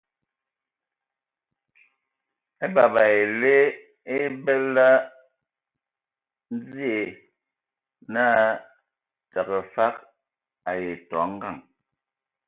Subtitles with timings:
[2.63, 3.55] A a abəbə a ele
[4.15, 4.75] abəl
[6.67, 7.01] dzie
[8.13, 8.43] naa
[9.31, 9.95] tǝgə fəg
[10.69, 11.55] ai tɔ ngǝŋ.